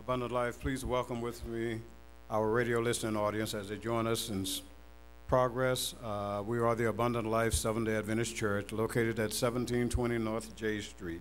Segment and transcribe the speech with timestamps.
[0.00, 1.78] Abundant Life, please welcome with me
[2.30, 4.46] our radio listening audience as they join us in
[5.28, 5.94] progress.
[6.02, 10.80] Uh, we are the Abundant Life Seventh day Adventist Church located at 1720 North J
[10.80, 11.20] Street.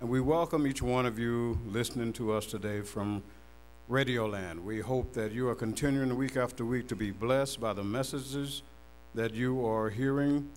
[0.00, 3.22] And we welcome each one of you listening to us today from
[3.88, 4.60] Radioland.
[4.64, 8.62] We hope that you are continuing week after week to be blessed by the messages
[9.14, 10.50] that you are hearing,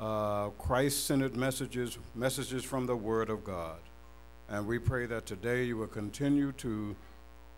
[0.00, 3.76] uh, Christ centered messages, messages from the Word of God.
[4.48, 6.94] And we pray that today you will continue to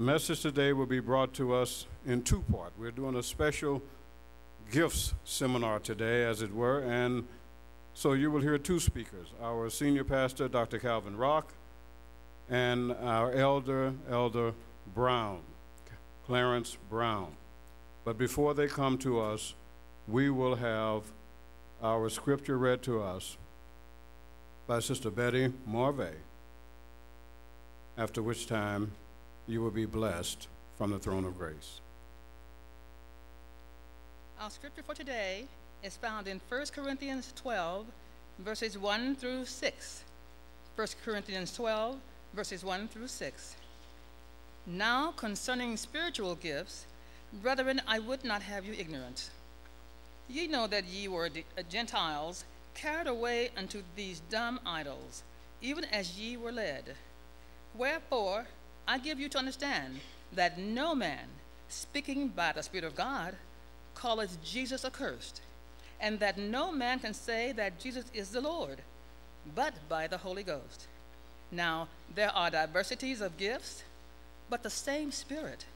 [0.00, 2.72] message today will be brought to us in two part.
[2.78, 3.82] We're doing a special
[4.70, 7.26] gifts seminar today, as it were, and
[7.94, 10.78] so you will hear two speakers our senior pastor, Dr.
[10.78, 11.52] Calvin Rock,
[12.48, 14.54] and our elder, Elder
[14.94, 15.40] Brown,
[16.26, 17.32] Clarence Brown.
[18.04, 19.54] But before they come to us,
[20.06, 21.02] we will have
[21.82, 23.36] our scripture read to us
[24.68, 26.14] by Sister Betty Marvey,
[27.96, 28.92] after which time
[29.48, 30.46] you will be blessed
[30.76, 31.80] from the throne of grace.
[34.38, 35.46] Our scripture for today
[35.82, 37.86] is found in 1 Corinthians 12,
[38.40, 40.04] verses 1 through 6.
[40.76, 41.96] 1 Corinthians 12,
[42.34, 43.56] verses 1 through 6.
[44.66, 46.84] Now, concerning spiritual gifts,
[47.42, 49.30] brethren, I would not have you ignorant.
[50.28, 52.44] Ye know that ye were uh, Gentiles,
[52.74, 55.22] carried away unto these dumb idols,
[55.62, 56.94] even as ye were led.
[57.74, 58.46] Wherefore,
[58.88, 60.00] I give you to understand
[60.32, 61.26] that no man,
[61.68, 63.34] speaking by the Spirit of God,
[63.94, 65.42] calleth Jesus accursed,
[66.00, 68.78] and that no man can say that Jesus is the Lord,
[69.54, 70.86] but by the Holy Ghost.
[71.52, 73.82] Now, there are diversities of gifts,
[74.48, 75.66] but the same Spirit.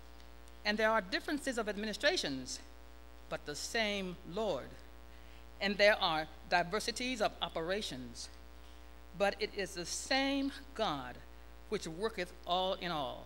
[0.64, 2.60] And there are differences of administrations,
[3.28, 4.68] but the same Lord.
[5.60, 8.30] And there are diversities of operations,
[9.18, 11.16] but it is the same God
[11.72, 13.24] which worketh all in all.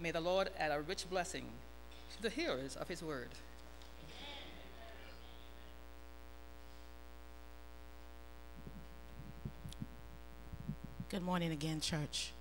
[0.00, 1.44] May the Lord add a rich blessing
[2.16, 3.28] to the hearers of his word.
[11.10, 12.33] Good morning again, church.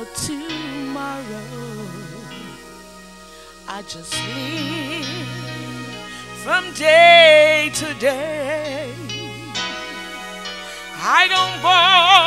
[0.00, 1.44] About tomorrow.
[3.68, 5.06] I just live
[6.42, 8.92] from day to day.
[11.02, 12.20] I don't borrow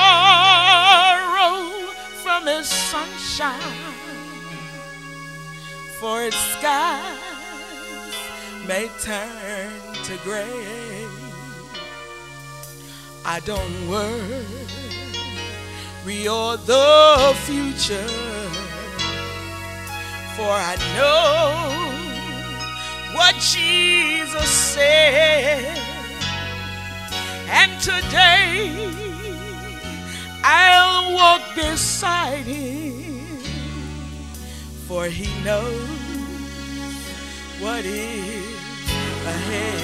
[2.23, 3.59] from the sunshine,
[6.00, 7.19] for its skies
[8.67, 11.07] may turn to gray.
[13.25, 15.02] I don't worry
[16.05, 18.07] or the future.
[20.35, 21.63] For I know
[23.15, 25.77] what Jesus said.
[27.47, 28.91] And today
[30.44, 33.38] I'll walk beside him,
[34.88, 35.88] for he knows
[37.61, 38.44] what is
[39.25, 39.83] ahead.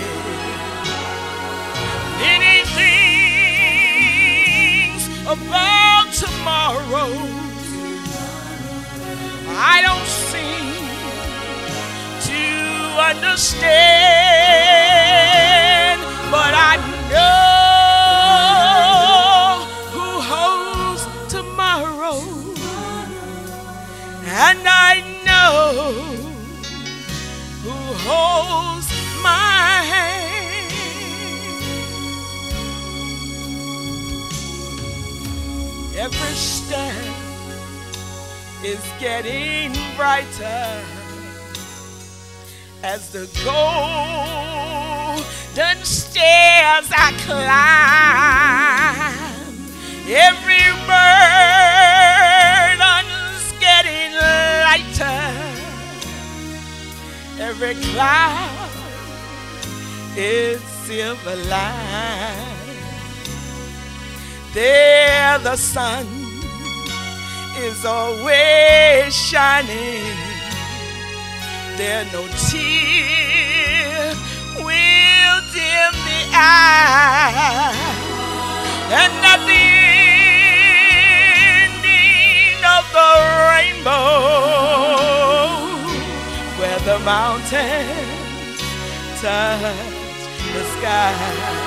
[2.19, 3.09] about
[13.39, 13.71] understand,
[16.30, 16.75] but I
[17.09, 17.24] know
[19.94, 22.19] who holds tomorrow,
[24.25, 25.86] and I know
[27.63, 27.77] who
[28.09, 28.89] holds
[29.24, 30.74] my hand.
[35.95, 37.15] Every step
[38.65, 40.99] is getting brighter
[42.84, 43.84] as the golden
[45.84, 48.80] stairs I climb.
[50.08, 50.72] Every
[52.90, 55.22] burden's getting lighter.
[57.40, 58.70] Every cloud
[60.16, 62.58] is silver line.
[64.54, 66.08] There the sun
[67.58, 70.29] is always shining.
[71.80, 74.14] There no tear
[74.58, 77.72] will dim the eye.
[78.92, 79.66] And at the
[81.72, 83.12] ending of the
[83.48, 84.28] rainbow,
[86.60, 88.60] where the mountains
[89.22, 90.20] touch
[90.52, 91.59] the sky.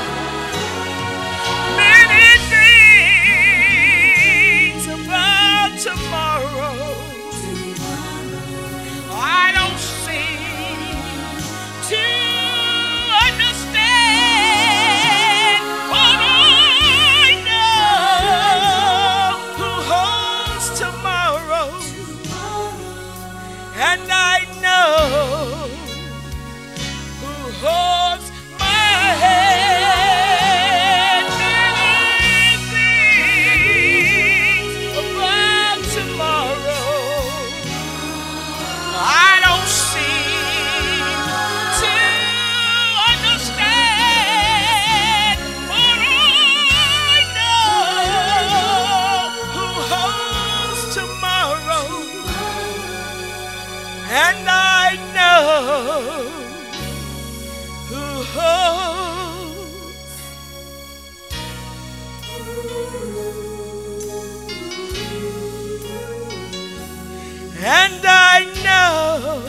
[67.65, 69.41] And I know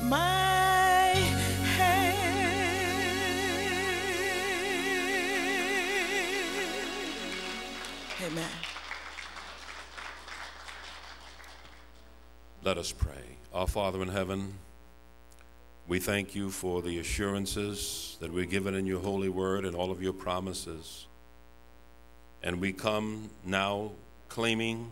[0.02, 1.14] my
[1.76, 2.18] hand.
[8.26, 8.50] Amen.
[12.64, 13.12] Let us pray.
[13.54, 14.54] Our Father in heaven,
[15.88, 19.90] we thank you for the assurances that we're given in your holy word and all
[19.90, 21.06] of your promises.
[22.42, 23.92] And we come now
[24.28, 24.90] claiming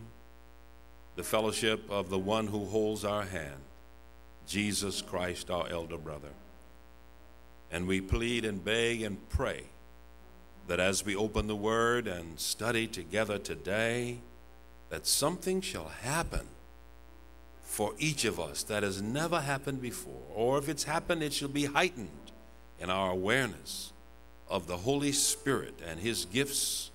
[1.15, 3.61] the fellowship of the one who holds our hand,
[4.47, 6.31] Jesus Christ, our elder brother.
[7.71, 9.65] And we plead and beg and pray
[10.67, 14.17] that as we open the word and study together today,
[14.89, 16.47] that something shall happen
[17.67, 20.23] for each of us that has never happened before.
[20.33, 22.31] Or if it's happened, it shall be heightened
[22.79, 23.91] in our awareness
[24.49, 26.91] of the Holy Spirit and His gifts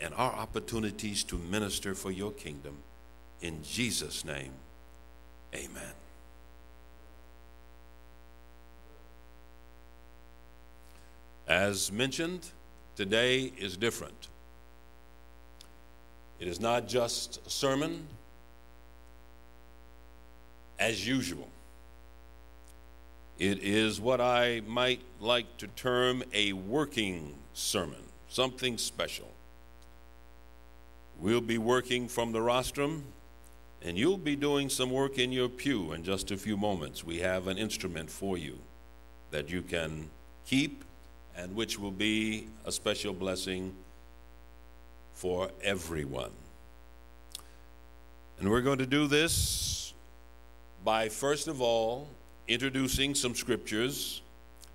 [0.00, 2.78] and our opportunities to minister for your kingdom.
[3.42, 4.52] In Jesus' name,
[5.54, 5.92] amen.
[11.46, 12.48] As mentioned,
[12.96, 14.28] today is different.
[16.38, 18.06] It is not just a sermon
[20.80, 21.48] as usual.
[23.38, 29.28] It is what I might like to term a working sermon, something special.
[31.20, 33.04] We'll be working from the rostrum,
[33.82, 37.04] and you'll be doing some work in your pew in just a few moments.
[37.04, 38.58] We have an instrument for you
[39.30, 40.08] that you can
[40.46, 40.84] keep
[41.36, 43.74] and which will be a special blessing
[45.14, 46.32] for everyone.
[48.38, 49.89] And we're going to do this
[50.84, 52.08] by first of all
[52.48, 54.22] introducing some scriptures,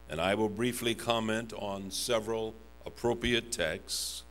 [0.09, 2.53] and I will briefly comment on several
[2.85, 4.23] appropriate texts.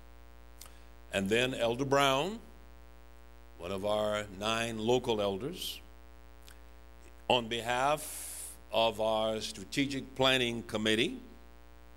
[1.13, 2.39] And then Elder Brown,
[3.59, 5.81] one of our nine local elders,
[7.29, 11.19] on behalf of our strategic planning committee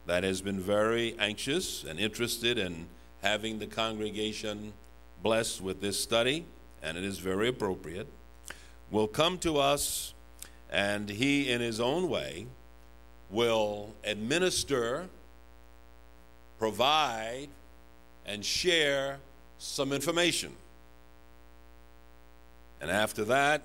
[0.06, 2.88] that has been very anxious and interested in
[3.22, 4.74] having the congregation
[5.22, 6.46] blessed with this study,
[6.82, 8.08] and it is very appropriate
[8.92, 10.14] will come to us
[10.72, 12.48] and he, in his own way,
[13.30, 15.08] will administer,
[16.60, 17.48] provide,
[18.26, 19.20] and share
[19.58, 20.54] some information.
[22.82, 23.62] And after that,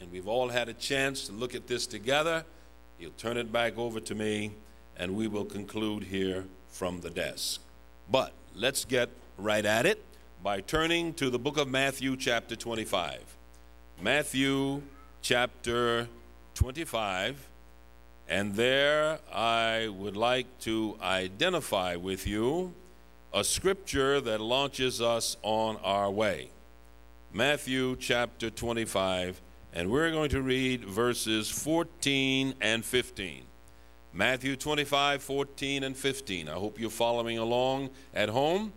[0.00, 2.44] and we've all had a chance to look at this together,
[2.98, 4.52] he'll turn it back over to me
[4.96, 7.60] and we will conclude here from the desk.
[8.10, 10.02] But let's get right at it
[10.42, 13.35] by turning to the book of Matthew, chapter 25.
[14.00, 14.82] Matthew
[15.22, 16.06] chapter
[16.54, 17.48] 25,
[18.28, 22.74] And there I would like to identify with you
[23.32, 26.50] a scripture that launches us on our way.
[27.32, 29.40] Matthew chapter 25,
[29.72, 33.44] and we're going to read verses 14 and 15.
[34.12, 36.50] Matthew 25, 14, and 15.
[36.50, 38.74] I hope you're following along at home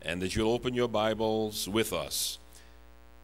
[0.00, 2.38] and that you'll open your Bibles with us.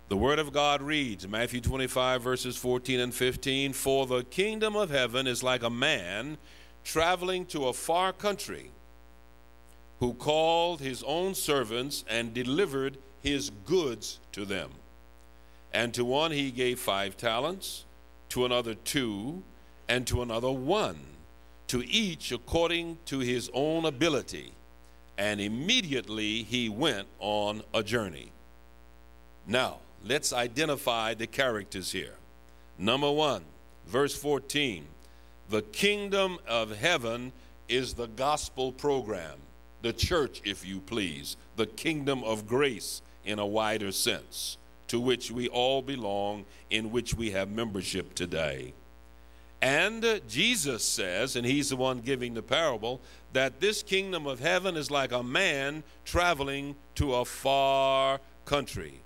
[0.09, 4.89] The Word of God reads, Matthew 25, verses 14 and 15 For the kingdom of
[4.89, 6.39] heaven is like a man
[6.83, 8.71] traveling to a far country
[10.01, 14.71] who called his own servants and delivered his goods to them.
[15.75, 17.85] And to one he gave five talents,
[18.31, 19.43] to another two,
[19.89, 21.01] and to another one,
[21.67, 24.53] to each according to his own ability.
[25.19, 28.33] And immediately he went on a journey.
[29.47, 32.15] Now, let's identify the characters here.
[32.79, 33.45] Number one,
[33.87, 34.87] verse 14
[35.51, 37.33] the kingdom of heaven
[37.71, 39.39] is the gospel program,
[39.81, 45.31] the church, if you please, the kingdom of grace in a wider sense, to which
[45.31, 48.75] we all belong, in which we have membership today.
[49.63, 53.01] And Jesus says, and he's the one giving the parable,
[53.33, 59.01] that this kingdom of heaven is like a man traveling to a far country.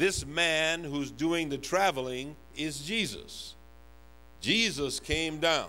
[0.00, 3.54] This man who's doing the traveling is Jesus.
[4.40, 5.68] Jesus came down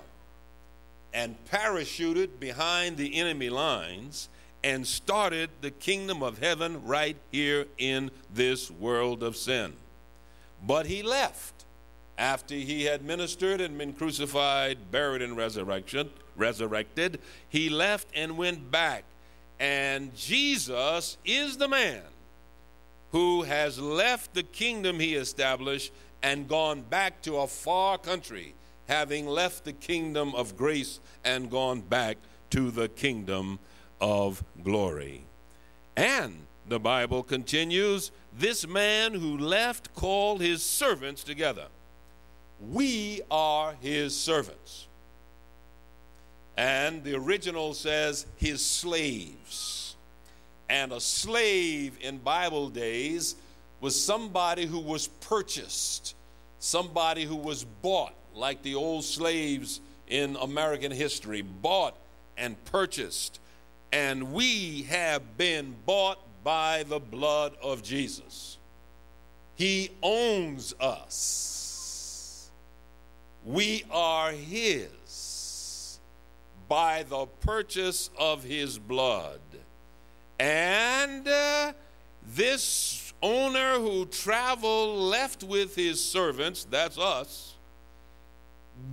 [1.13, 4.29] and parachuted behind the enemy lines
[4.63, 9.73] and started the kingdom of heaven right here in this world of sin.
[10.65, 11.65] But he left
[12.17, 17.19] after he had ministered and been crucified, buried, and resurrection, resurrected.
[17.49, 19.03] He left and went back.
[19.59, 22.03] And Jesus is the man
[23.11, 25.91] who has left the kingdom he established
[26.23, 28.53] and gone back to a far country,
[28.87, 32.17] having left the kingdom of grace and gone back
[32.49, 33.59] to the kingdom
[33.99, 35.23] of glory.
[35.95, 41.67] And the Bible continues this man who left called his servants together.
[42.69, 44.87] We are his servants.
[46.55, 49.80] And the original says his slaves.
[50.71, 53.35] And a slave in Bible days
[53.81, 56.15] was somebody who was purchased,
[56.59, 61.97] somebody who was bought, like the old slaves in American history, bought
[62.37, 63.41] and purchased.
[63.91, 68.57] And we have been bought by the blood of Jesus.
[69.55, 72.49] He owns us.
[73.43, 75.99] We are His
[76.69, 79.41] by the purchase of His blood.
[80.41, 81.73] And uh,
[82.33, 87.53] this owner who traveled left with his servants, that's us,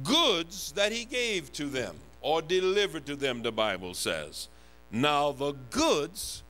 [0.05, 4.49] goods that he gave to them or delivered to them, the Bible says.
[4.93, 6.43] Now, the goods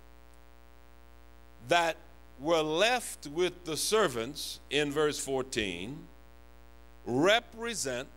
[1.69, 1.97] that
[2.41, 5.97] were left with the servants in verse 14
[7.07, 8.09] represent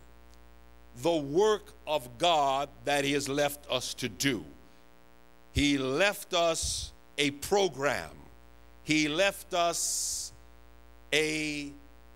[1.00, 4.44] the work of God that He has left us to do.
[5.52, 8.10] He left us a program,
[8.84, 10.32] He left us
[11.12, 11.72] a,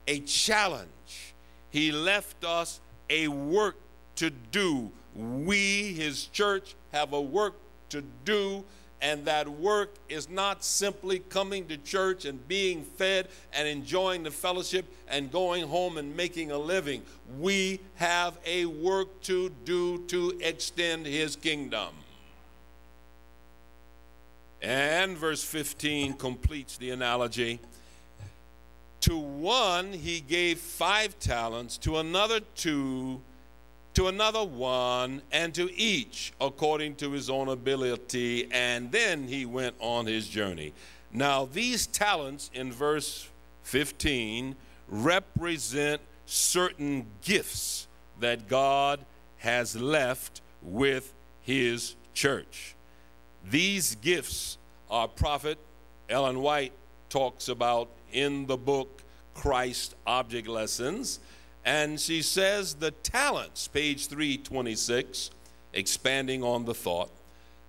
[0.06, 1.34] a challenge,
[1.70, 3.76] He left us a work
[4.16, 4.90] to do.
[5.14, 7.54] We, His church, have a work
[7.90, 8.64] to do
[9.00, 14.30] and that work is not simply coming to church and being fed and enjoying the
[14.30, 17.02] fellowship and going home and making a living.
[17.38, 21.88] We have a work to do to extend his kingdom.
[24.66, 27.61] And verse 15 completes the analogy.
[29.02, 33.20] To one he gave five talents, to another two
[33.94, 38.49] to another one, and to each according to his own ability.
[38.50, 40.75] And then he went on his journey.
[41.12, 43.28] Now, these talents in verse
[43.62, 44.56] 15
[44.88, 47.87] represent certain gifts
[48.18, 48.99] that God
[49.38, 52.75] has left with his church.
[53.50, 54.58] These gifts
[54.90, 55.58] our prophet
[56.08, 56.72] Ellen White
[57.08, 59.02] talks about in the book
[59.34, 61.20] Christ Object Lessons.
[61.64, 65.30] And she says the talents, page 326,
[65.72, 67.10] expanding on the thought,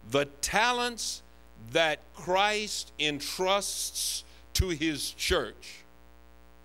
[0.09, 1.23] the talents
[1.71, 5.79] that Christ entrusts to his church,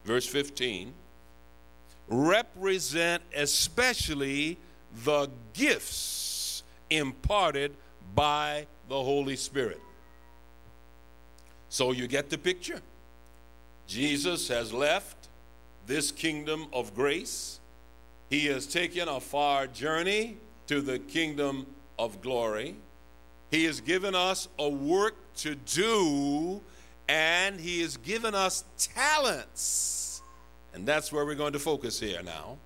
[0.05, 0.93] verse 15,
[2.09, 4.59] represent especially
[5.05, 7.75] the gifts imparted
[8.15, 9.81] by the Holy Spirit.
[11.71, 12.83] So you get the picture.
[13.87, 15.29] Jesus has left
[15.87, 17.59] this kingdom of grace.
[18.29, 21.65] He has taken a far journey to the kingdom
[21.99, 22.77] of glory.
[23.51, 26.61] He has given us a work to do,
[27.09, 30.21] and He has given us talents.
[30.75, 32.59] And that's where we're going to focus here now.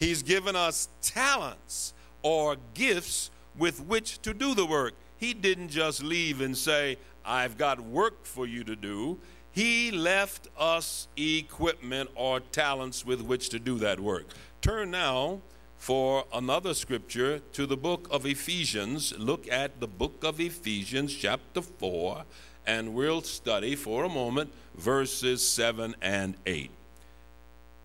[0.00, 4.94] He's given us talents or gifts with which to do the work.
[5.18, 9.18] He didn't just leave and say, I've got work for you to do.
[9.50, 14.26] He left us equipment or talents with which to do that work.
[14.62, 15.40] Turn now
[15.76, 19.12] for another scripture to the book of Ephesians.
[19.18, 22.24] Look at the book of Ephesians, chapter 4,
[22.66, 26.70] and we'll study for a moment verses 7 and 8.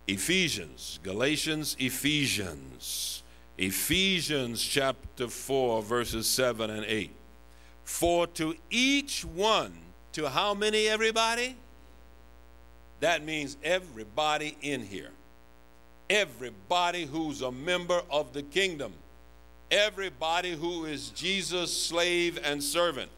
[0.07, 3.23] Ephesians, Galatians, Ephesians,
[3.57, 7.11] Ephesians chapter 4, verses 7 and 8.
[7.93, 9.71] For to each one,
[10.13, 11.55] to how many, everybody?
[13.01, 15.11] That means everybody in here
[16.09, 18.93] everybody who's a member of the kingdom,
[19.69, 23.11] everybody who is Jesus' slave and servant.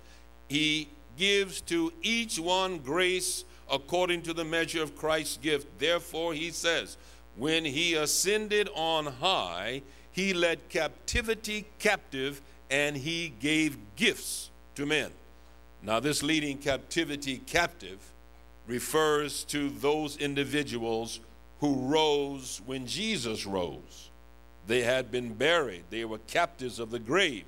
[0.49, 5.79] He gives to each one grace according to the measure of Christ's gift.
[5.79, 6.97] Therefore, he says,
[7.37, 15.11] when he ascended on high, he led captivity captive and he gave gifts to men.
[15.81, 17.99] Now, this leading captivity captive
[18.67, 21.19] refers to those individuals
[21.59, 24.09] who rose when Jesus rose.
[24.67, 27.45] They had been buried, they were captives of the grave.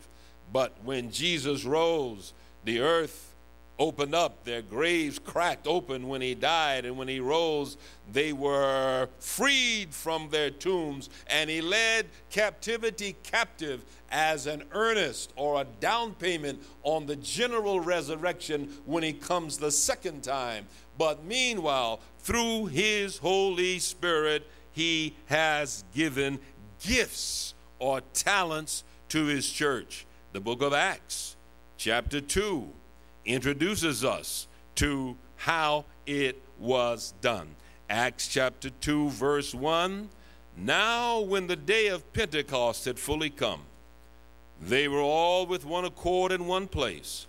[0.54, 3.34] But when Jesus rose, the earth
[3.80, 7.78] opened up, their graves cracked open when he died, and when he rose,
[8.12, 15.62] they were freed from their tombs, and he led captivity captive as an earnest or
[15.62, 20.66] a down payment on the general resurrection when he comes the second time.
[20.98, 26.40] But meanwhile, through his Holy Spirit, he has given
[26.82, 30.06] gifts or talents to his church.
[30.34, 31.36] The book of Acts,
[31.78, 32.70] chapter 2,
[33.28, 37.56] introduces us to how it was done.
[37.90, 40.10] Acts chapter 2, verse 1
[40.58, 43.62] Now, when the day of Pentecost had fully come,
[44.60, 47.28] they were all with one accord in one place.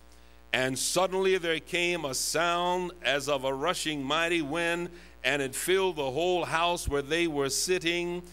[0.51, 4.89] And suddenly there came a sound as of a rushing mighty wind,
[5.23, 8.23] and it filled the whole house where they were sitting.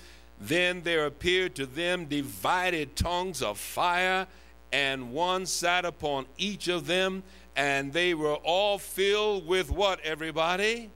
[0.41, 4.27] Then there appeared to them divided tongues of fire,
[4.73, 7.23] and one sat upon each of them,
[7.57, 10.91] and they were all filled with what, everybody?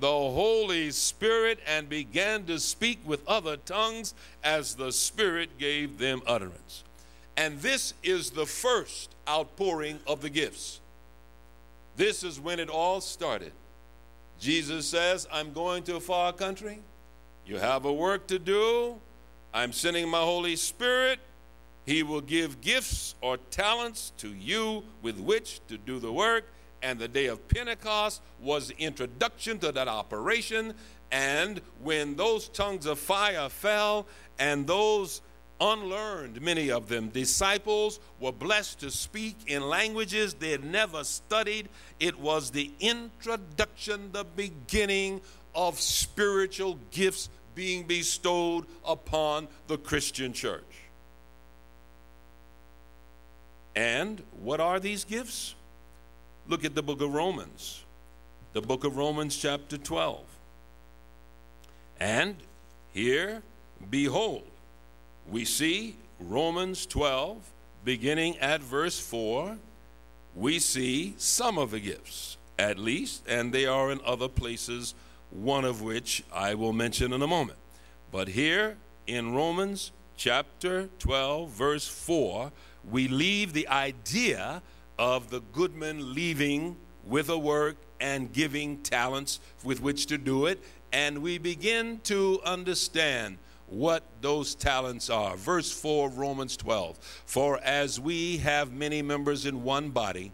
[0.00, 4.12] The Holy Spirit, and began to speak with other tongues
[4.42, 6.84] as the Spirit gave them utterance.
[7.36, 10.80] And this is the first outpouring of the gifts.
[11.96, 13.52] This is when it all started.
[14.40, 16.80] Jesus says, I'm going to a far country.
[17.46, 18.96] You have a work to do.
[19.52, 21.20] I'm sending my Holy Spirit.
[21.86, 26.46] He will give gifts or talents to you with which to do the work.
[26.82, 30.74] And the day of Pentecost was the introduction to that operation.
[31.10, 34.06] And when those tongues of fire fell
[34.38, 35.22] and those
[35.60, 37.08] unlearned, many of them.
[37.08, 41.68] Disciples were blessed to speak in languages they had never studied.
[42.00, 45.20] It was the introduction, the beginning
[45.54, 50.73] of spiritual gifts being bestowed upon the Christian church.
[53.76, 55.54] And what are these gifts?
[56.46, 57.84] Look at the book of Romans,
[58.52, 60.22] the book of Romans, chapter 12.
[61.98, 62.36] And
[62.92, 63.42] here,
[63.90, 64.44] behold,
[65.28, 67.38] we see Romans 12,
[67.84, 69.56] beginning at verse 4,
[70.34, 74.94] we see some of the gifts, at least, and they are in other places,
[75.30, 77.58] one of which I will mention in a moment.
[78.12, 82.52] But here in Romans chapter 12, verse 4,
[82.90, 84.62] we leave the idea
[84.98, 90.62] of the goodman leaving with a work and giving talents with which to do it,
[90.92, 95.36] and we begin to understand what those talents are.
[95.36, 100.32] Verse 4 of Romans 12 For as we have many members in one body,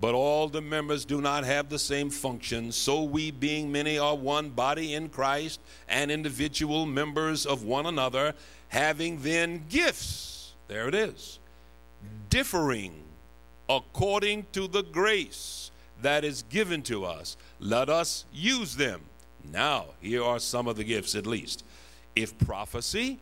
[0.00, 4.16] but all the members do not have the same function, so we, being many, are
[4.16, 8.34] one body in Christ and individual members of one another,
[8.68, 10.29] having then gifts,
[10.70, 11.40] there it is,
[12.28, 12.94] differing
[13.68, 17.36] according to the grace that is given to us.
[17.58, 19.00] Let us use them.
[19.52, 21.64] Now, here are some of the gifts at least.
[22.14, 23.18] If prophecy,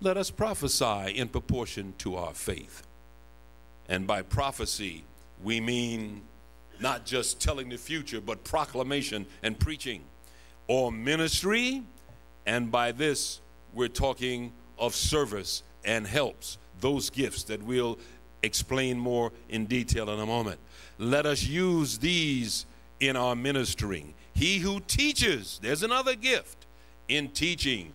[0.00, 2.82] let us prophesy in proportion to our faith.
[3.88, 5.04] And by prophecy,
[5.44, 6.22] we mean
[6.80, 10.02] not just telling the future, but proclamation and preaching,
[10.66, 11.84] or ministry,
[12.46, 13.40] and by this
[13.72, 17.98] we're talking of service and helps, those gifts that we'll
[18.42, 20.60] explain more in detail in a moment.
[20.98, 22.66] Let us use these
[23.00, 24.12] in our ministering.
[24.34, 26.66] He who teaches, there's another gift
[27.08, 27.94] in teaching.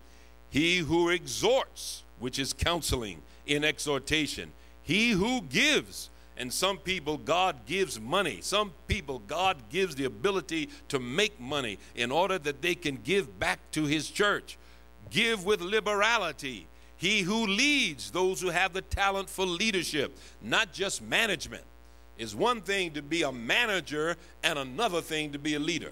[0.50, 4.52] He who exhorts, which is counseling, in exhortation.
[4.82, 8.40] He who gives, and some people, God gives money.
[8.42, 13.40] Some people, God gives the ability to make money in order that they can give
[13.40, 14.58] back to His church.
[15.12, 16.66] Give with liberality.
[17.04, 21.66] He who leads, those who have the talent for leadership, not just management.
[22.18, 25.92] It's one thing to be a manager and another thing to be a leader.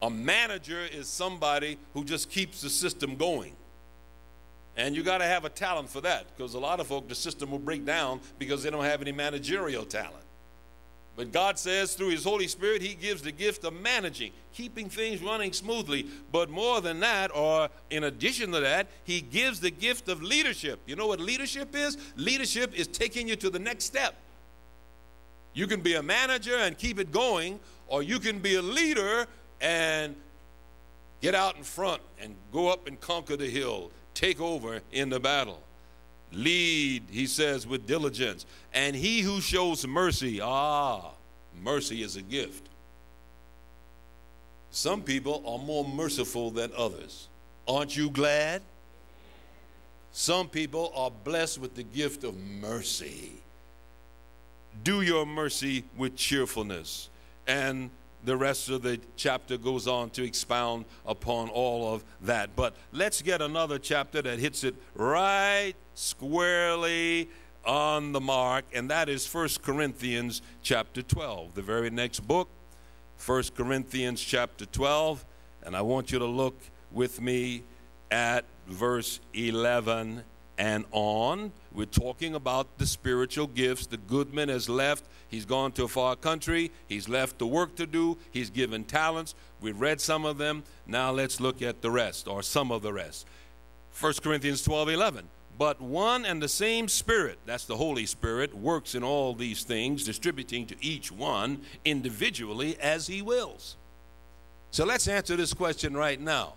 [0.00, 3.52] A manager is somebody who just keeps the system going.
[4.78, 7.14] And you got to have a talent for that because a lot of folk, the
[7.14, 10.24] system will break down because they don't have any managerial talent.
[11.20, 15.22] But God says through His Holy Spirit, He gives the gift of managing, keeping things
[15.22, 16.06] running smoothly.
[16.32, 20.80] But more than that, or in addition to that, He gives the gift of leadership.
[20.86, 21.98] You know what leadership is?
[22.16, 24.14] Leadership is taking you to the next step.
[25.52, 29.26] You can be a manager and keep it going, or you can be a leader
[29.60, 30.16] and
[31.20, 35.20] get out in front and go up and conquer the hill, take over in the
[35.20, 35.60] battle.
[36.32, 38.46] Lead, he says, with diligence.
[38.72, 41.10] And he who shows mercy, ah,
[41.62, 42.68] mercy is a gift.
[44.70, 47.28] Some people are more merciful than others.
[47.66, 48.62] Aren't you glad?
[50.12, 53.32] Some people are blessed with the gift of mercy.
[54.84, 57.08] Do your mercy with cheerfulness.
[57.46, 57.90] And
[58.24, 62.54] the rest of the chapter goes on to expound upon all of that.
[62.56, 67.28] But let's get another chapter that hits it right squarely
[67.64, 72.48] on the mark, and that is 1 Corinthians chapter 12, the very next book,
[73.24, 75.24] 1 Corinthians chapter 12.
[75.62, 76.58] And I want you to look
[76.90, 77.62] with me
[78.10, 80.24] at verse 11
[80.60, 81.52] and on.
[81.72, 83.86] We're talking about the spiritual gifts.
[83.86, 85.06] The Goodman has left.
[85.28, 86.70] He's gone to a far country.
[86.86, 88.18] He's left the work to do.
[88.30, 89.34] He's given talents.
[89.62, 90.64] We've read some of them.
[90.86, 93.26] Now let's look at the rest, or some of the rest.
[93.98, 95.28] 1 Corinthians 12 11.
[95.56, 100.04] But one and the same Spirit, that's the Holy Spirit, works in all these things,
[100.04, 103.76] distributing to each one individually as he wills.
[104.70, 106.54] So let's answer this question right now.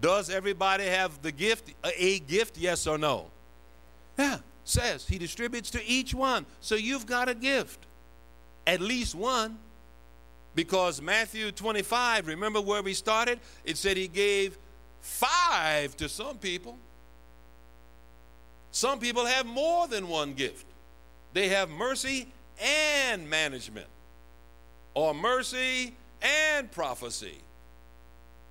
[0.00, 3.26] Does everybody have the gift, a gift, yes or no?
[4.18, 6.46] Yeah, says he distributes to each one.
[6.60, 7.86] So you've got a gift,
[8.66, 9.58] at least one.
[10.54, 13.38] Because Matthew 25, remember where we started?
[13.64, 14.58] It said he gave
[15.00, 16.76] five to some people.
[18.72, 20.66] Some people have more than one gift.
[21.32, 22.28] They have mercy
[22.60, 23.86] and management,
[24.94, 27.38] or mercy and prophecy,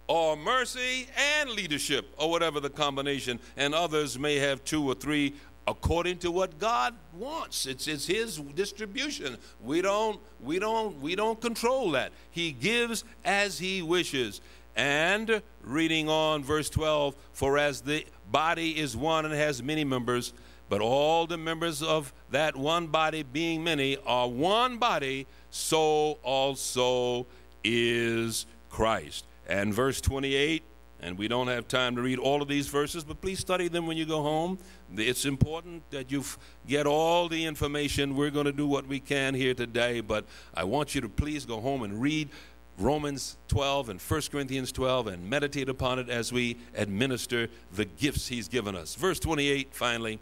[0.07, 1.07] or mercy
[1.39, 3.39] and leadership, or whatever the combination.
[3.57, 5.33] And others may have two or three
[5.67, 7.65] according to what God wants.
[7.65, 9.37] It's, it's his distribution.
[9.61, 12.13] We don't, we, don't, we don't control that.
[12.31, 14.39] He gives as he wishes.
[14.77, 20.33] And reading on verse 12, for as the body is one and has many members,
[20.69, 27.25] but all the members of that one body being many are one body, so also
[27.63, 29.26] is Christ.
[29.47, 30.61] And verse 28,
[31.01, 33.87] and we don't have time to read all of these verses, but please study them
[33.87, 34.59] when you go home.
[34.95, 36.23] It's important that you
[36.67, 38.15] get all the information.
[38.15, 41.45] We're going to do what we can here today, but I want you to please
[41.45, 42.29] go home and read
[42.77, 48.27] Romans 12 and 1 Corinthians 12 and meditate upon it as we administer the gifts
[48.27, 48.95] He's given us.
[48.95, 50.19] Verse 28, finally,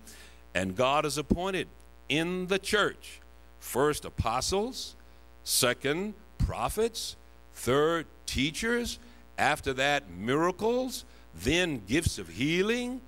[0.54, 1.68] and God has appointed
[2.08, 3.20] in the church
[3.60, 4.96] first apostles,
[5.44, 7.16] second prophets,
[7.54, 9.00] third teachers,
[9.38, 13.02] after that miracles, then gifts of healing,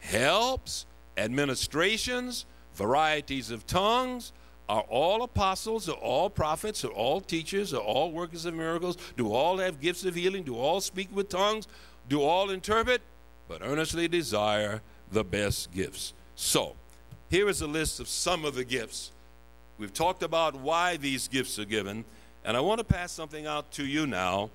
[0.00, 4.32] helps, administrations, varieties of tongues.
[4.68, 8.96] Are all apostles, are all prophets, are all teachers, are all workers of miracles?
[9.16, 10.44] Do all have gifts of healing?
[10.44, 11.66] Do all speak with tongues?
[12.08, 13.02] Do all interpret?
[13.48, 16.14] But earnestly desire the best gifts.
[16.36, 16.76] So,
[17.28, 19.10] here is a list of some of the gifts.
[19.78, 22.04] We've talked about why these gifts are given,
[22.44, 24.50] and I want to pass something out to you now,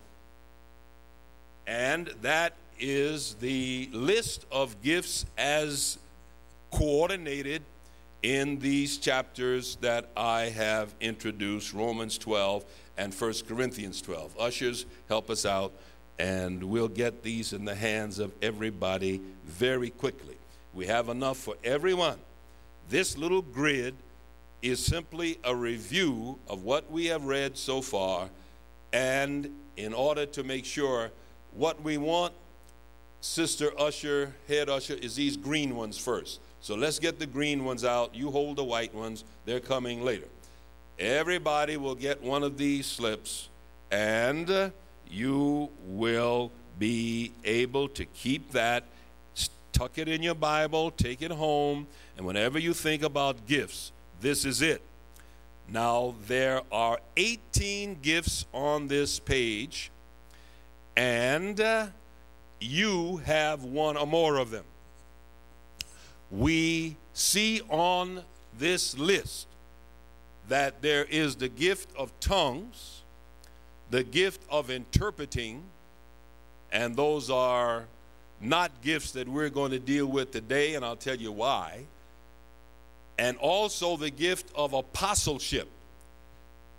[1.67, 5.99] and that is the list of gifts as
[6.71, 7.61] coordinated
[8.23, 12.63] in these chapters that I have introduced Romans 12
[12.97, 14.39] and 1 Corinthians 12.
[14.39, 15.71] Ushers, help us out,
[16.17, 20.35] and we'll get these in the hands of everybody very quickly.
[20.73, 22.17] We have enough for everyone.
[22.89, 23.93] This little grid
[24.61, 28.29] is simply a review of what we have read so far,
[28.93, 31.11] and in order to make sure
[31.57, 32.33] what we want
[33.19, 36.39] Sister Usher, head usher, is these green ones first.
[36.61, 38.15] So let's get the green ones out.
[38.15, 40.27] You hold the white ones, they're coming later.
[40.99, 43.49] Everybody will get one of these slips,
[43.91, 44.71] and
[45.09, 48.83] you will be able to keep that,
[49.73, 53.91] tuck it in your Bible, take it home, and whenever you think about gifts,
[54.21, 54.81] this is it.
[55.67, 59.91] Now, there are 18 gifts on this page,
[60.97, 61.85] and uh,
[62.59, 64.65] you have one or more of them.
[66.31, 68.23] We see on
[68.57, 69.47] this list
[70.49, 73.03] that there is the gift of tongues,
[73.91, 75.61] the gift of interpreting,
[76.71, 77.85] and those are
[78.41, 81.81] not gifts that we're going to deal with today, and I'll tell you why.
[83.19, 85.69] And also the gift of apostleship.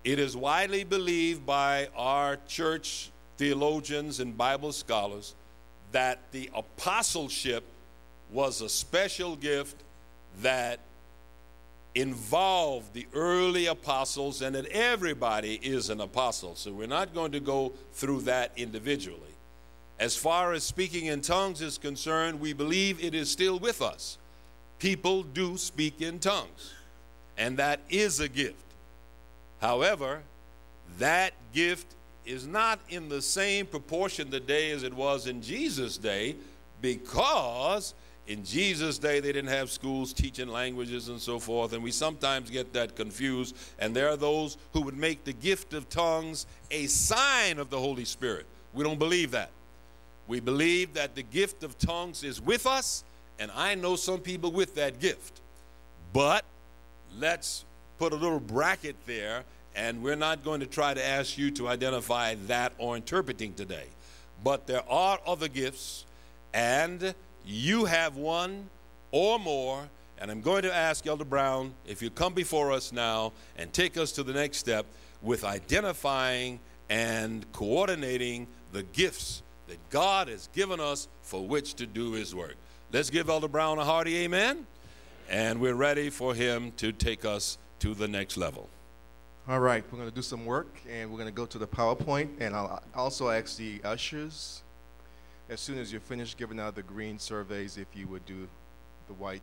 [0.02, 5.34] It is widely believed by our church theologians and Bible scholars
[5.92, 7.64] that the apostleship
[8.30, 9.82] was a special gift
[10.42, 10.80] that
[11.94, 16.54] involved the early apostles and that everybody is an apostle.
[16.54, 19.20] So we're not going to go through that individually.
[19.98, 24.18] As far as speaking in tongues is concerned, we believe it is still with us.
[24.78, 26.74] People do speak in tongues,
[27.36, 28.62] and that is a gift.
[29.60, 30.22] However,
[30.98, 31.94] that gift
[32.28, 36.36] is not in the same proportion today as it was in Jesus' day
[36.82, 37.94] because
[38.26, 42.50] in Jesus' day they didn't have schools teaching languages and so forth, and we sometimes
[42.50, 43.56] get that confused.
[43.78, 47.78] And there are those who would make the gift of tongues a sign of the
[47.78, 48.44] Holy Spirit.
[48.74, 49.50] We don't believe that.
[50.26, 53.02] We believe that the gift of tongues is with us,
[53.38, 55.40] and I know some people with that gift.
[56.12, 56.44] But
[57.16, 57.64] let's
[57.98, 59.44] put a little bracket there
[59.78, 63.84] and we're not going to try to ask you to identify that or interpreting today.
[64.42, 66.04] But there are other gifts,
[66.52, 67.14] and
[67.46, 68.70] you have one
[69.12, 69.88] or more.
[70.20, 73.96] And I'm going to ask Elder Brown if you come before us now and take
[73.96, 74.84] us to the next step
[75.22, 76.58] with identifying
[76.90, 82.56] and coordinating the gifts that God has given us for which to do His work.
[82.92, 84.66] Let's give Elder Brown a hearty amen.
[85.30, 88.68] And we're ready for him to take us to the next level.
[89.48, 91.66] All right, we're going to do some work and we're going to go to the
[91.66, 92.28] PowerPoint.
[92.38, 94.62] And I'll also ask the ushers,
[95.48, 98.46] as soon as you're finished giving out the green surveys, if you would do
[99.06, 99.40] the white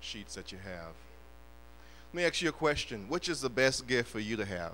[0.00, 0.92] sheets that you have.
[2.12, 4.72] Let me ask you a question Which is the best gift for you to have?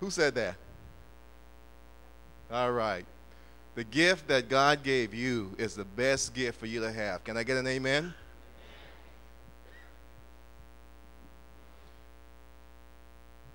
[0.00, 0.56] Who said that?
[2.50, 3.06] All right.
[3.76, 7.22] The gift that God gave you is the best gift for you to have.
[7.22, 8.12] Can I get an amen?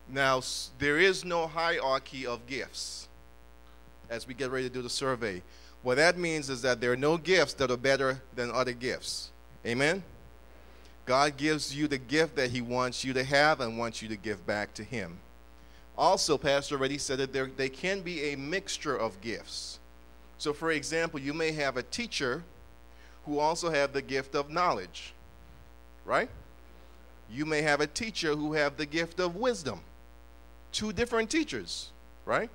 [0.09, 0.41] Now,
[0.79, 3.07] there is no hierarchy of gifts
[4.09, 5.41] as we get ready to do the survey.
[5.83, 9.31] What that means is that there are no gifts that are better than other gifts.
[9.65, 10.03] Amen?
[11.05, 14.15] God gives you the gift that He wants you to have and wants you to
[14.15, 15.17] give back to Him.
[15.97, 19.79] Also, Pastor already said that there, they can be a mixture of gifts.
[20.37, 22.43] So, for example, you may have a teacher
[23.25, 25.13] who also have the gift of knowledge,
[26.05, 26.29] right?
[27.29, 29.81] You may have a teacher who have the gift of wisdom
[30.71, 31.91] two different teachers,
[32.25, 32.49] right?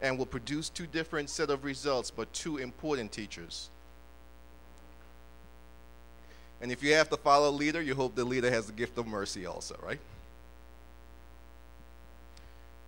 [0.00, 3.70] And will produce two different set of results, but two important teachers.
[6.60, 8.96] And if you have to follow a leader, you hope the leader has the gift
[8.96, 9.98] of mercy also, right?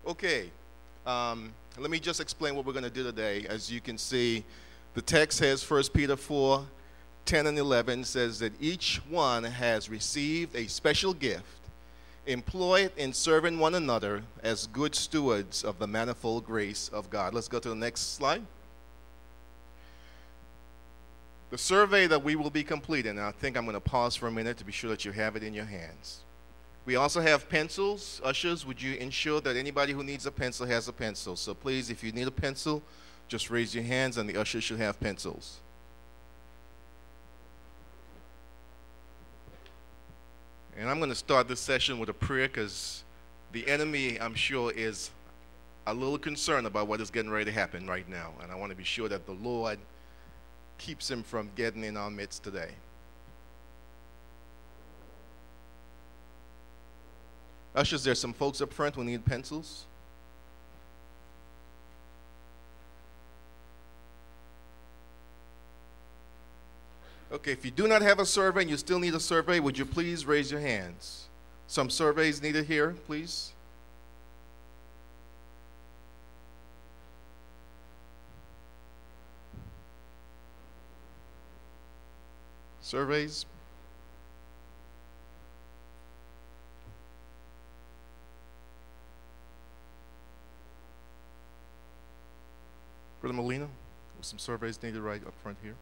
[0.07, 0.51] Okay,
[1.07, 3.47] um, let me just explain what we're going to do today.
[3.49, 4.45] As you can see,
[4.95, 6.65] the text says 1 Peter 4
[7.25, 11.64] 10 and 11 says that each one has received a special gift
[12.27, 17.35] employed in serving one another as good stewards of the manifold grace of God.
[17.35, 18.43] Let's go to the next slide.
[21.51, 24.33] The survey that we will be completing, I think I'm going to pause for a
[24.33, 26.21] minute to be sure that you have it in your hands.
[26.87, 28.21] We also have pencils.
[28.25, 31.37] Ushers, would you ensure that anybody who needs a pencil has a pencil?
[31.37, 32.83] So please, if you need a pencil,
[33.29, 35.61] just raise your hands and the ushers should have pencils.
[40.77, 43.05] And I'm going to start this session with a prayer because
[43.53, 45.11] the enemy, I'm sure, is
[45.87, 48.33] a little concerned about what is getting ready to happen right now.
[48.43, 49.79] And I want to be sure that the Lord
[50.79, 52.71] keeps him from getting in our midst today.
[57.77, 59.87] Ushers, there's some folks up front who need pencils.
[67.45, 69.77] Okay, if you do not have a survey and you still need a survey, would
[69.77, 71.27] you please raise your hands?
[71.67, 73.53] Some surveys needed here, please.
[82.81, 83.45] Surveys,
[93.21, 93.69] Brother Molina,
[94.17, 95.75] with some surveys needed right up front here.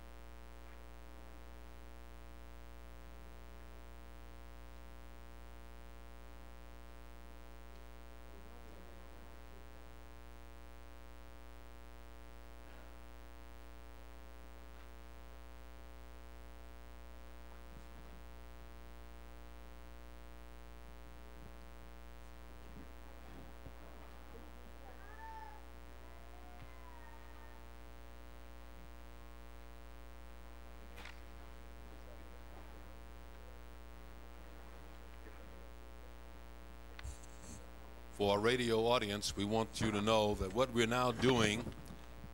[38.23, 41.65] For our radio audience, we want you to know that what we're now doing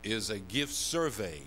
[0.03, 1.41] is a gift survey.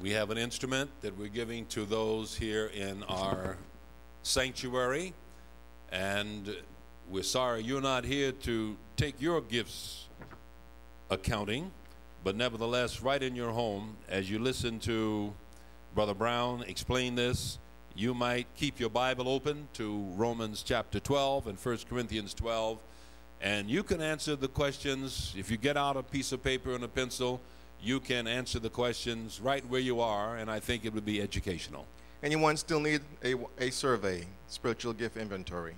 [0.00, 3.56] We have an instrument that we're giving to those here in our
[4.22, 5.14] sanctuary,
[5.90, 6.54] and
[7.10, 10.06] we're sorry you're not here to take your gifts
[11.10, 11.72] accounting,
[12.22, 15.34] but nevertheless, right in your home, as you listen to
[15.96, 17.58] Brother Brown explain this,
[17.96, 22.78] you might keep your Bible open to Romans chapter 12 and 1 Corinthians 12
[23.40, 25.34] and you can answer the questions.
[25.36, 27.40] If you get out a piece of paper and a pencil,
[27.82, 31.22] you can answer the questions right where you are, and I think it would be
[31.22, 31.86] educational.
[32.22, 35.74] Anyone still need a, a survey, spiritual gift inventory?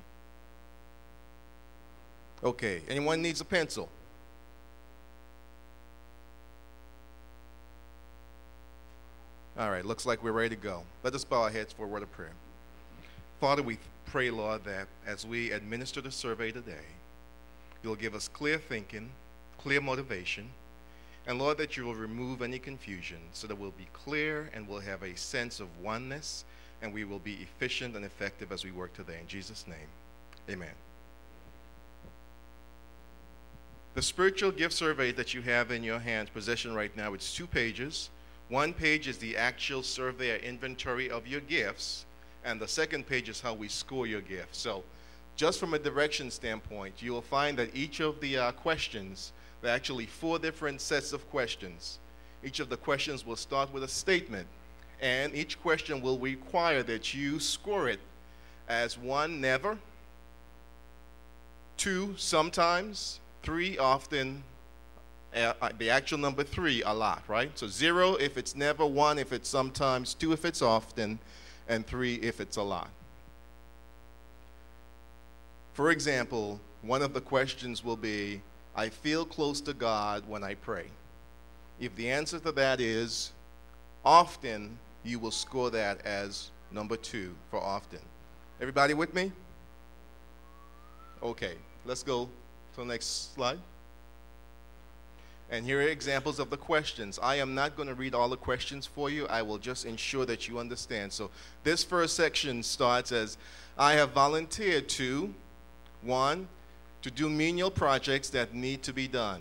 [2.43, 2.83] Okay.
[2.89, 3.89] Anyone needs a pencil?
[9.57, 10.83] All right, looks like we're ready to go.
[11.05, 12.33] Let us bow our heads for a word of prayer.
[13.39, 16.85] Father, we pray, Lord, that as we administer the survey today,
[17.83, 19.11] You'll give us clear thinking,
[19.59, 20.51] clear motivation,
[21.27, 24.81] and Lord, that you will remove any confusion so that we'll be clear and we'll
[24.81, 26.45] have a sense of oneness
[26.81, 29.19] and we will be efficient and effective as we work today.
[29.21, 29.77] In Jesus' name,
[30.51, 30.75] amen.
[33.95, 37.47] The spiritual gift survey that you have in your hands, possession right now, it's two
[37.47, 38.11] pages.
[38.49, 42.05] One page is the actual survey or inventory of your gifts,
[42.45, 44.59] and the second page is how we score your gifts.
[44.59, 44.83] So
[45.37, 49.73] just from a direction standpoint, you will find that each of the uh, questions, there
[49.73, 51.99] are actually four different sets of questions.
[52.45, 54.47] Each of the questions will start with a statement,
[55.01, 58.01] and each question will require that you score it
[58.69, 59.79] as one, never,
[61.77, 64.43] two, sometimes, three, often,
[65.35, 67.51] uh, uh the actual number three, a lot, right?
[67.59, 71.19] So zero if it's never, one if it's sometimes, two if it's often,
[71.69, 72.91] and three if it's a lot.
[75.73, 78.43] For example, one of the questions will be,
[78.77, 80.87] I feel close to God when I pray.
[81.81, 83.33] If the answer to that is
[84.05, 88.01] often, you will score that as number two for often.
[88.61, 89.33] Everybody with me?
[91.23, 91.55] Okay,
[91.85, 92.29] let's go
[92.75, 93.59] to the next slide.
[95.51, 97.19] And here are examples of the questions.
[97.23, 99.27] I am not going to read all the questions for you.
[99.27, 101.13] I will just ensure that you understand.
[101.13, 101.31] So
[101.63, 103.37] this first section starts as
[103.77, 105.35] I have volunteered to
[106.03, 106.49] one,
[107.03, 109.41] to do menial projects that need to be done.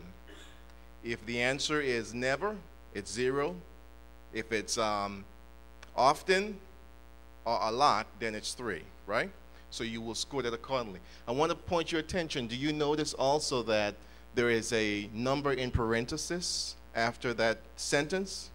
[1.03, 2.55] If the answer is never,
[2.93, 3.55] it's zero.
[4.33, 5.23] If it's um,
[5.95, 6.57] often
[7.45, 9.31] or a lot, then it's three, right?
[9.69, 10.99] So you will score that accordingly.
[11.27, 12.47] I want to point your attention.
[12.47, 13.95] Do you notice also that
[14.35, 18.49] there is a number in parenthesis after that sentence?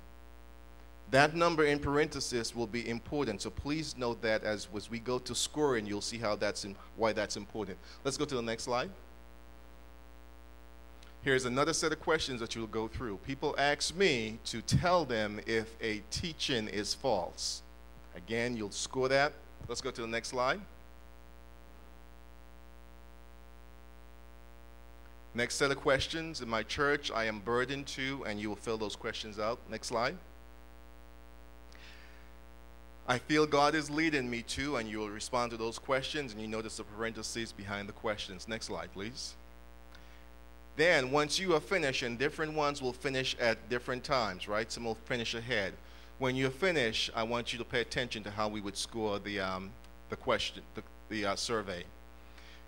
[1.11, 5.19] That number in parenthesis will be important, so please note that as, as we go
[5.21, 7.79] to scoring, you'll see how that's in, why that's important.
[8.03, 8.91] Let's go to the next slide.
[11.23, 13.19] Here's another set of questions that you'll go through.
[13.19, 17.63] People ask me to tell them if a teaching is false.
[18.17, 19.33] Again, you'll score that.
[19.69, 20.61] Let's go to the next slide.
[25.35, 26.41] Next set of questions.
[26.41, 29.59] In my church, I am burdened to, and you will fill those questions out.
[29.69, 30.17] Next slide.
[33.09, 36.41] I feel God is leading me to, and you will respond to those questions, and
[36.41, 38.49] you notice the parentheses behind the questions.
[38.49, 39.35] Next slide, please.
[40.75, 44.71] Then, once you are finished, and different ones will finish at different times, right?
[44.71, 45.75] Some will finish ahead.
[46.19, 49.39] When you finish, I want you to pay attention to how we would score the,
[49.39, 49.71] um,
[50.09, 51.85] the question, the, the uh, survey.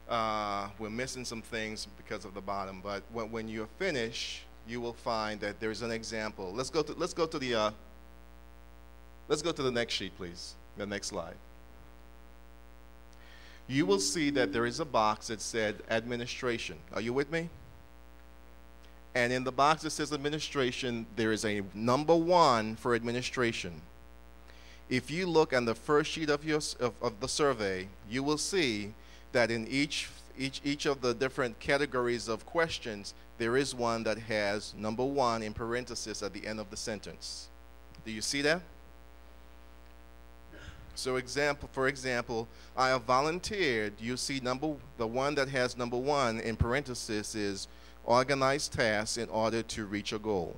[0.09, 4.81] Uh, we're missing some things because of the bottom, but when, when you finish, you
[4.81, 6.53] will find that there's an example.
[6.55, 7.71] Let's go to, let's go to the uh,
[9.29, 10.55] Let's go to the next sheet, please.
[10.77, 11.35] The next slide.
[13.67, 16.79] You will see that there is a box that said administration.
[16.95, 17.51] Are you with me?
[19.15, 23.83] And in the box that says administration, there is a number one for administration.
[24.89, 28.39] If you look on the first sheet of, your, of, of the survey, you will
[28.39, 28.95] see
[29.33, 30.09] that in each,
[30.39, 35.43] each, each of the different categories of questions, there is one that has number one
[35.43, 37.49] in parentheses at the end of the sentence.
[38.07, 38.63] Do you see that?
[40.99, 43.93] So example, for example, I have volunteered.
[44.01, 47.69] You see number the one that has number one in parentheses is
[48.05, 50.57] organized tasks in order to reach a goal.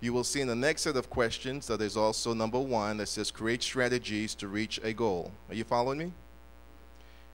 [0.00, 3.08] You will see in the next set of questions that there's also number one that
[3.08, 5.30] says create strategies to reach a goal.
[5.50, 6.12] Are you following me?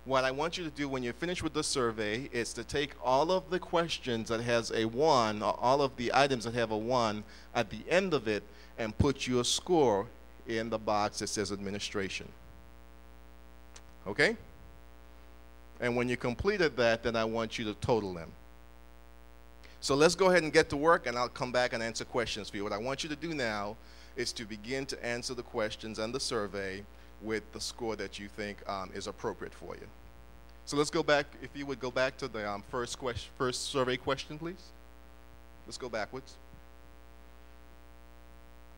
[0.04, 2.94] What I want you to do when you're finished with the survey is to take
[3.04, 6.72] all of the questions that has a one, or all of the items that have
[6.72, 7.22] a one
[7.54, 8.42] at the end of it,
[8.76, 10.08] and put your score
[10.46, 12.28] in the box that says administration.
[14.06, 14.36] Okay?
[15.80, 18.30] And when you completed that, then I want you to total them.
[19.80, 22.48] So let's go ahead and get to work, and I'll come back and answer questions
[22.48, 22.62] for you.
[22.62, 23.76] What I want you to do now
[24.14, 26.84] is to begin to answer the questions and the survey
[27.20, 29.86] with the score that you think um, is appropriate for you.
[30.66, 31.26] So let's go back.
[31.42, 34.70] If you would go back to the um, first question, first survey question, please.
[35.66, 36.34] Let's go backwards.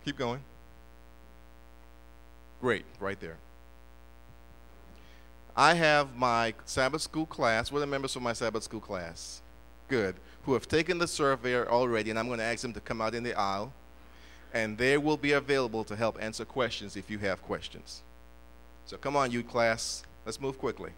[0.04, 0.40] Keep going.
[2.60, 3.36] Great, right there.
[5.56, 7.70] I have my Sabbath school class.
[7.70, 9.40] What are the members from my Sabbath school class?
[9.88, 10.16] Good.
[10.44, 13.14] Who have taken the survey already, and I'm going to ask them to come out
[13.14, 13.72] in the aisle,
[14.52, 18.02] and they will be available to help answer questions if you have questions.
[18.86, 20.02] So come on, you class.
[20.26, 20.90] Let's move quickly.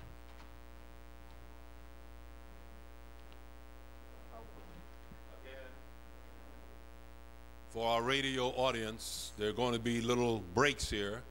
[7.70, 11.22] For our radio audience, there are going to be little breaks here,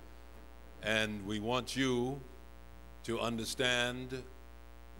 [0.83, 2.19] and we want you
[3.03, 4.23] to understand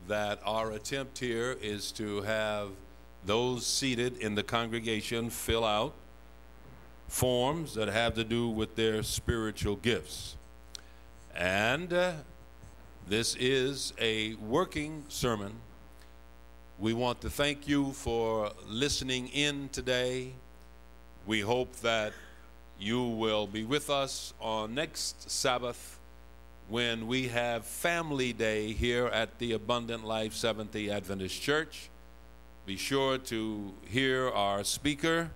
[0.07, 2.69] that our attempt here is to have
[3.26, 5.93] those seated in the congregation fill out
[7.07, 10.36] forms that have to do with their spiritual gifts.
[11.36, 12.13] And uh,
[13.07, 15.53] this is a working sermon.
[16.80, 20.34] We want to thank you for listening in today.
[21.26, 22.13] We hope that
[22.80, 25.99] you will be with us on next Sabbath
[26.67, 31.89] when we have Family Day here at the Abundant Life Seventh day Adventist Church.
[32.65, 35.30] Be sure to hear our speaker,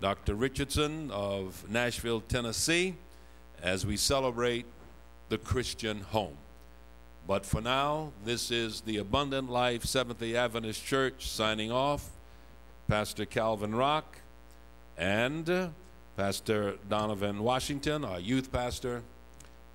[0.00, 0.34] Dr.
[0.34, 2.96] Richardson of Nashville, Tennessee,
[3.62, 4.66] as we celebrate
[5.28, 6.36] the Christian home.
[7.26, 12.10] But for now, this is the Abundant Life Seventh day Adventist Church signing off.
[12.88, 14.18] Pastor Calvin Rock
[14.96, 15.70] and
[16.18, 19.04] Pastor Donovan Washington, our youth pastor,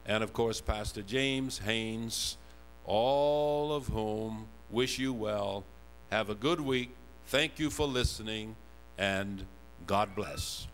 [0.06, 2.36] and of course, Pastor James Haynes,
[2.84, 5.64] all of whom wish you well.
[6.12, 6.94] Have a good week.
[7.28, 8.58] Thank you for listening,
[8.98, 9.46] and
[9.88, 10.68] God bless.